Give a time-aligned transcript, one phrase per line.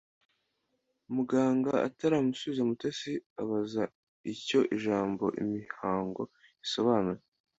[1.15, 3.11] Muganga ataramusubiza Mutesi
[3.41, 3.83] abaza
[4.33, 6.21] icyo ijambo imihango
[6.61, 7.21] risobanura.